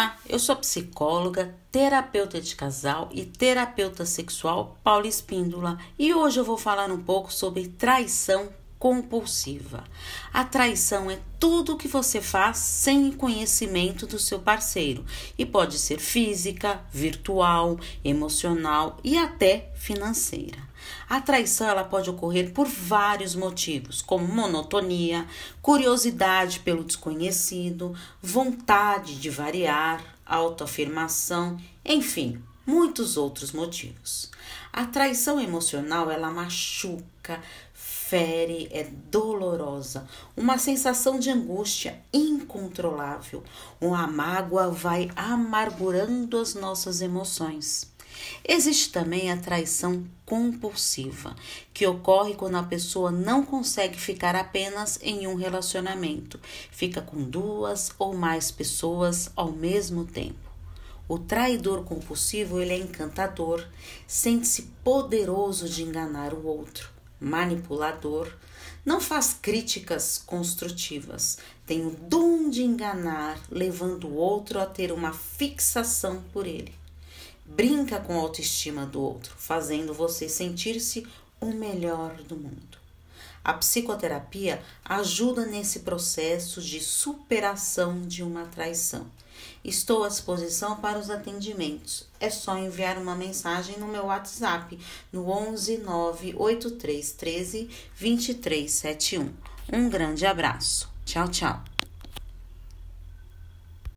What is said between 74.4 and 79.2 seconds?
a ter uma fixação por ele brinca com a autoestima do